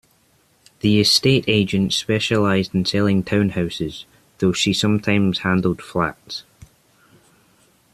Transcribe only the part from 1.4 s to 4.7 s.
agent specialised in selling townhouses, though